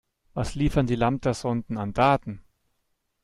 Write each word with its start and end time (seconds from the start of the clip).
Was 0.33 0.55
liefern 0.55 0.87
die 0.87 0.95
Lambda-Sonden 0.95 1.77
an 1.77 1.93
Daten? 1.93 2.43